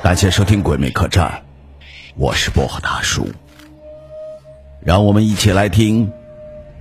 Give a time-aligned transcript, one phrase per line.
[0.00, 1.28] 感谢收听《鬼魅客栈》，
[2.14, 3.26] 我是薄荷大叔。
[4.80, 6.08] 让我们一起来听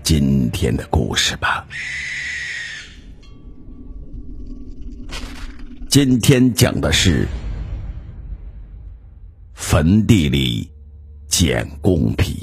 [0.04, 1.66] 今天的故事吧。
[5.90, 7.28] 今天讲的是
[9.56, 10.70] 坟地里
[11.28, 12.41] 捡贡品。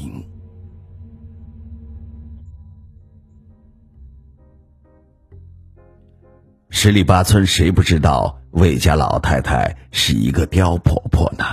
[6.80, 11.44] 十里八村谁不知道魏家老太太是一个刁婆婆呢？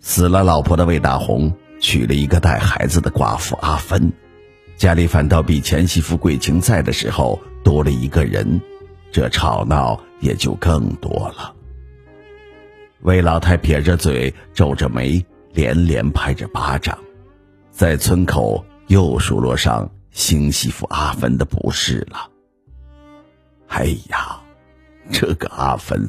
[0.00, 4.12] 死了老婆的魏大红娶了一个带孩子的寡妇阿芬，
[4.76, 8.60] 家里反倒比前媳妇桂琴在的时候多了一个人，
[9.12, 11.54] 这吵闹也就更多了。
[13.02, 16.98] 魏老太撇着嘴，皱着眉，连连拍着巴掌，
[17.70, 22.29] 在村口又数落上新媳妇阿芬的不是了。
[23.70, 24.38] 哎呀，
[25.10, 26.06] 这个阿芬，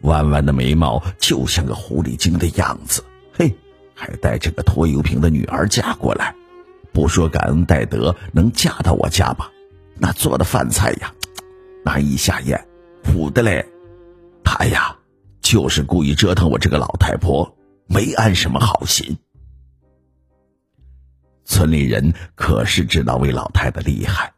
[0.00, 3.54] 弯弯的眉毛就像个狐狸精的样子，嘿，
[3.94, 6.34] 还带着个拖油瓶的女儿嫁过来，
[6.92, 9.48] 不说感恩戴德，能嫁到我家吧？
[9.96, 11.12] 那做的饭菜呀，
[11.84, 12.66] 难以下咽，
[13.04, 13.64] 苦的嘞。
[14.42, 14.96] 他呀，
[15.40, 19.16] 就是故意折腾我这个老太婆，没安什么好心。
[21.44, 24.32] 村里人可是知道魏老太的厉害。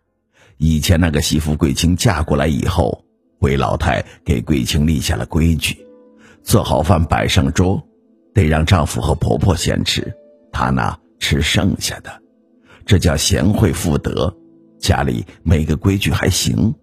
[0.63, 3.03] 以前那个媳妇桂清嫁过来以后，
[3.39, 5.75] 魏老太给桂清立下了规矩：
[6.43, 7.83] 做好饭摆上桌，
[8.35, 10.13] 得让丈夫和婆婆先吃，
[10.53, 12.13] 她呢吃剩下的。
[12.85, 14.37] 这叫贤惠妇德，
[14.79, 16.75] 家里没个规矩还行。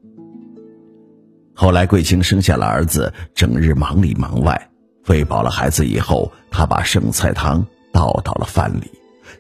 [1.54, 4.70] 后来桂清生下了儿子，整日忙里忙外，
[5.06, 8.90] 喂饱了孩子以后，她把剩菜汤倒到了饭里，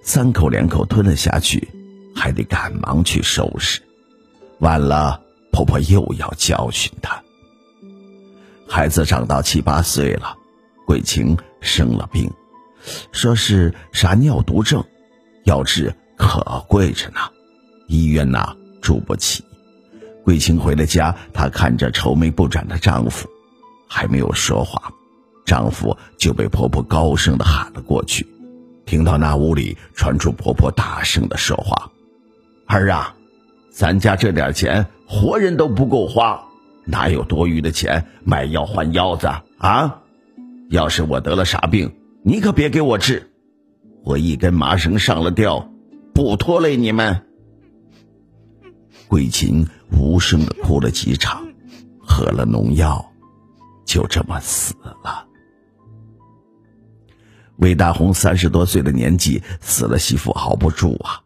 [0.04, 1.68] 三口两口吞了下去，
[2.14, 3.82] 还得赶忙去收拾。
[4.59, 7.22] 晚了，婆婆又要教训她。
[8.67, 10.36] 孩子长到七八岁了，
[10.86, 12.31] 桂清生了病，
[13.12, 14.84] 说是啥尿毒症，
[15.46, 17.19] 要治可贵着呢，
[17.88, 19.44] 医院呐住不起。
[20.23, 23.29] 桂清回了家，她看着愁眉不展的丈夫，
[23.88, 24.91] 还没有说话，
[25.46, 28.28] 丈夫就被婆婆高声的喊了过去。
[28.85, 31.90] 听到那屋里传出婆婆大声的说话
[32.67, 33.13] ：“儿啊！”
[33.78, 36.44] 咱家这点钱，活人都不够花，
[36.84, 39.28] 哪有多余的钱买药换腰子
[39.60, 40.02] 啊？
[40.72, 43.30] 要是我得了啥病，你可别给我治，
[44.04, 45.70] 我一根麻绳上了吊，
[46.12, 47.22] 不拖累你们。
[49.08, 51.48] 桂琴无声的哭了几场，
[52.00, 53.12] 喝了农药，
[53.86, 54.74] 就这么死
[55.04, 55.28] 了。
[57.58, 61.22] 魏大红三十多岁的年纪，死了媳妇熬不住啊，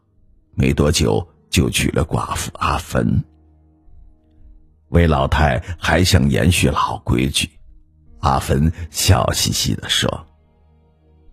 [0.54, 1.26] 没多久。
[1.52, 3.22] 就娶了寡妇阿芬。
[4.88, 7.48] 魏老太还想延续老规矩，
[8.20, 10.26] 阿芬笑嘻嘻的说：“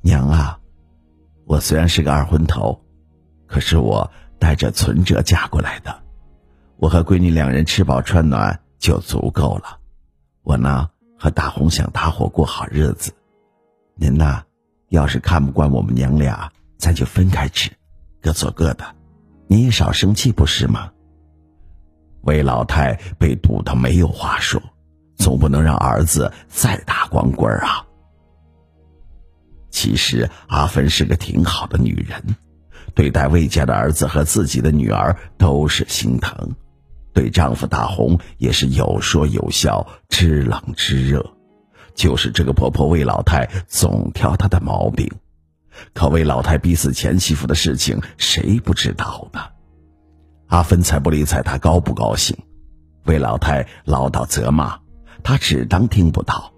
[0.02, 0.59] 娘啊，
[1.46, 2.80] 我虽然是个二婚头，
[3.47, 6.03] 可是我带着存折嫁过来的，
[6.78, 9.80] 我和闺女两人吃饱穿暖就足够了。
[10.44, 13.13] 我呢和大红想搭伙过好日子，
[13.96, 14.44] 您呐，
[14.90, 17.72] 要是看不惯我们娘俩，咱就分开吃，
[18.22, 18.86] 各做各的。”
[19.51, 20.91] 你也少生气不是吗？
[22.21, 24.61] 魏老太被堵得没有话说，
[25.17, 27.83] 总不能让儿子再打光棍啊。
[29.71, 32.35] 其实阿芬是个挺好的女人，
[32.93, 36.55] 对待魏家的儿子和自己的女儿都是心疼，
[37.11, 41.25] 对丈夫大红也是有说有笑，知冷知热。
[41.95, 45.11] 就是这个婆婆魏老太总挑她的毛病。
[45.94, 49.41] 可魏老太逼死前媳妇的事情，谁不知道呢？
[50.47, 52.38] 阿芬才不理睬他高不高兴。
[53.06, 54.79] 魏老太唠叨责骂，
[55.23, 56.51] 他只当听不到。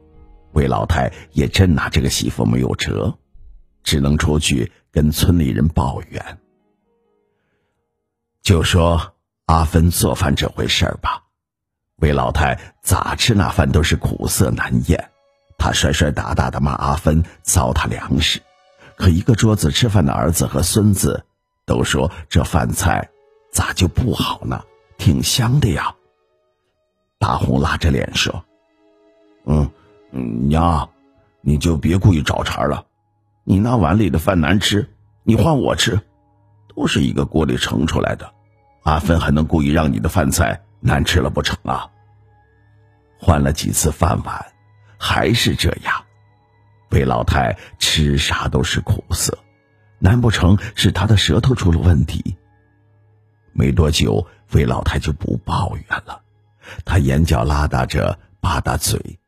[0.54, 3.18] 魏老太也真拿这个媳妇没有辙，
[3.84, 6.38] 只能出去跟村里人抱怨。
[8.42, 9.14] 就说
[9.46, 11.24] 阿芬做饭这回事儿吧，
[11.98, 15.10] 魏老太咋吃那饭都是苦涩难咽，
[15.58, 18.42] 她摔摔打打的骂阿芬糟蹋粮食。
[19.02, 21.26] 可一个桌子吃饭的儿子和孙子，
[21.66, 23.10] 都说这饭菜
[23.52, 24.64] 咋就不好呢？
[25.00, 25.96] 挺香的呀。
[27.18, 28.46] 大红拉着脸说
[29.46, 29.72] ：“嗯，
[30.48, 30.88] 娘，
[31.42, 32.86] 你就别故意找茬了。
[33.44, 34.88] 你那碗里的饭难吃，
[35.24, 36.00] 你换我吃，
[36.76, 38.32] 都是一个锅里盛出来的。
[38.84, 41.90] 阿芬还能故意让你的饭菜难吃了不成啊？
[43.18, 44.46] 换了几次饭碗，
[45.00, 46.04] 还是这样。”
[46.92, 49.38] 魏老太吃啥都是苦涩，
[50.00, 52.36] 难不成是她的舌头出了问题？
[53.54, 56.22] 没多久，魏老太就不抱怨了，
[56.86, 59.20] 她眼角拉搭着吧嗒嘴，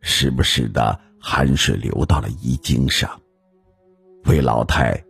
[0.00, 3.20] 时不时的汗水流到了衣襟上。
[4.24, 5.02] 魏老太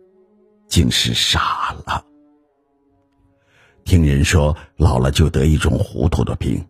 [0.67, 2.03] 竟是傻了。
[3.83, 6.63] 听人说老了就得一种糊涂的病，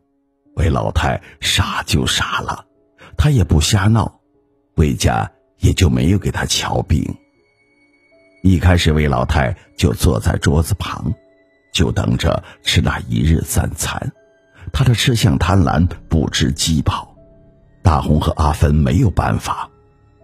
[0.56, 2.66] 魏老太傻就傻了，
[3.18, 4.19] 她也不瞎闹，
[4.75, 7.04] 魏家也就没有给他瞧病。
[8.42, 11.13] 一开始魏老太就坐在桌子旁，
[11.74, 14.12] 就等着吃那一日三餐。
[14.71, 17.16] 他的吃相贪婪，不知饥饱。
[17.81, 19.69] 大红和阿芬没有办法，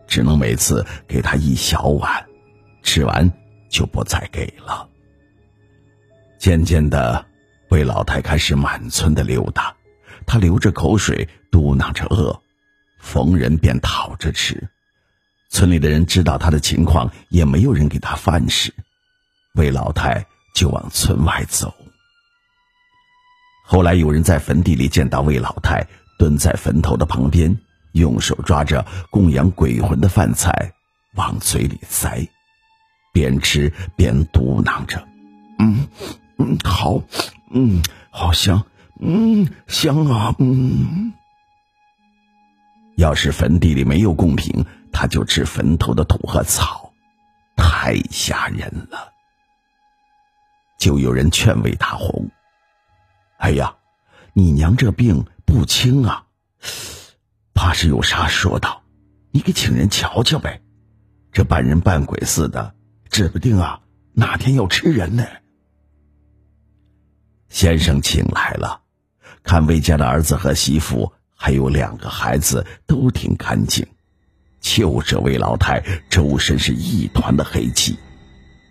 [0.07, 2.25] 只能每次给他一小碗，
[2.83, 3.31] 吃完
[3.69, 4.87] 就不再给了。
[6.37, 7.25] 渐渐的，
[7.69, 9.75] 魏老太开始满村的溜达，
[10.27, 12.39] 她流着口水，嘟囔着饿，
[13.05, 14.67] 逢人便讨着吃。
[15.51, 18.73] 村里的人知道他的情况，也没有人给他饭食，
[19.53, 20.25] 魏老太
[20.55, 21.73] 就往村外走。
[23.63, 25.85] 后来有人在坟地里见到魏老太
[26.17, 27.55] 蹲在坟头的旁边，
[27.93, 30.73] 用手抓着供养鬼魂的饭菜
[31.13, 32.27] 往嘴里塞，
[33.13, 35.07] 边吃边嘟囔着
[35.59, 35.87] ：“嗯。”
[36.37, 37.01] 嗯，好，
[37.53, 37.81] 嗯，
[38.11, 38.61] 好香，
[38.99, 41.13] 嗯，香啊，嗯。
[42.97, 46.93] 要是坟地里没有贡品，他就吃坟头的土和草，
[47.55, 49.11] 太吓人了。
[50.77, 52.29] 就有人劝慰大红
[53.37, 53.75] ：“哎呀，
[54.33, 56.25] 你娘这病不轻啊，
[57.53, 58.83] 怕是有啥说道，
[59.31, 60.61] 你给请人瞧瞧呗。
[61.31, 62.75] 这半人半鬼似的，
[63.09, 63.81] 指不定啊
[64.13, 65.25] 哪天要吃人呢。”
[67.49, 68.81] 先生请来了，
[69.43, 73.85] 看魏家的儿子和媳妇还有两个孩子都挺干净，
[74.61, 77.97] 就这魏老太周身是一团的黑气，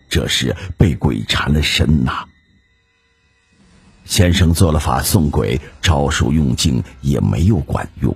[0.09, 2.25] 这是被鬼缠了身呐。
[4.05, 8.15] 先生做了法送鬼，招数用尽也没有管用。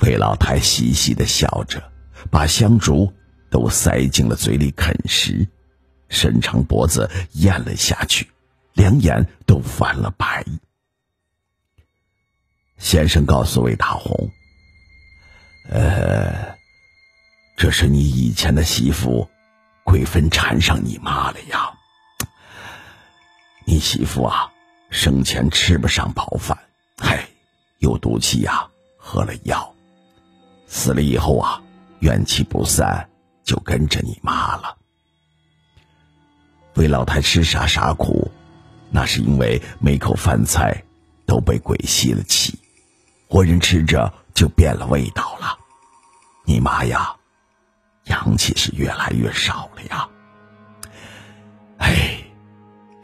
[0.00, 1.82] 魏老太嘻嘻的笑着，
[2.30, 3.12] 把香烛
[3.50, 5.46] 都塞进了嘴里啃食，
[6.08, 8.28] 伸长脖子咽了下去。
[8.74, 10.44] 两眼都翻了白。
[12.90, 14.32] 先生告诉魏大红
[15.70, 16.56] ：“呃，
[17.56, 19.30] 这是你以前的媳妇，
[19.84, 21.70] 鬼魂缠上你妈了呀。
[23.64, 24.50] 你媳妇啊，
[24.90, 26.58] 生前吃不上饱饭，
[26.98, 27.28] 嗨，
[27.78, 28.66] 有毒气呀，
[28.98, 29.72] 喝了药，
[30.66, 31.62] 死了以后啊，
[32.00, 33.08] 怨气不散，
[33.44, 34.76] 就跟着你妈了。
[36.74, 38.32] 魏老太吃啥啥苦。”
[38.90, 40.82] 那是因为每口饭菜
[41.24, 42.58] 都被鬼吸了气，
[43.30, 45.56] 活人吃着就变了味道了。
[46.44, 47.14] 你妈呀，
[48.06, 50.08] 阳气是越来越少了呀。
[51.78, 52.24] 哎，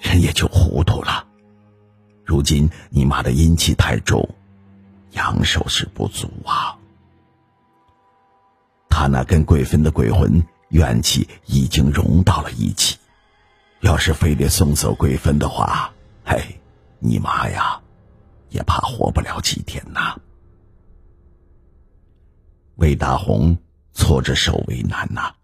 [0.01, 1.25] 人也就糊涂了。
[2.25, 4.29] 如今你妈的阴气太重，
[5.13, 6.77] 阳寿是不足啊。
[8.91, 12.99] 他那跟鬼分的鬼魂怨气已经融到了一起。
[13.81, 15.93] 要是非得送走鬼魂的话，
[16.25, 16.59] 嘿，
[16.99, 17.81] 你妈呀，
[18.57, 20.17] 也怕活不了几天呐。
[22.77, 23.59] 魏大红
[23.93, 25.35] 搓着手为难呐，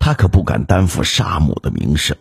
[0.00, 2.16] 他可不敢担负杀母的名声，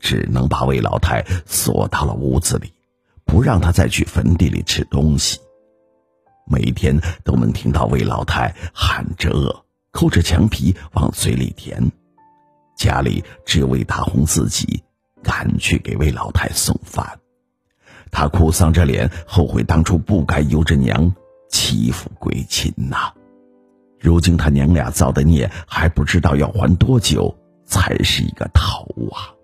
[0.00, 2.72] 只能把魏老太锁到了屋子里，
[3.24, 5.38] 不让他再去坟地里吃东西。
[6.46, 11.80] 每天都能听到魏老太喊着饿，抠着墙皮往嘴里填。
[12.76, 14.82] 家里只有魏大红自己。
[15.22, 17.18] 赶去给魏老太送饭，
[18.10, 21.14] 他哭丧着脸，后悔当初不该由着娘
[21.50, 23.12] 欺负桂琴呐。
[24.00, 27.34] 如今他娘俩造的孽，还不知道要还多久
[27.64, 29.35] 才是一个头啊！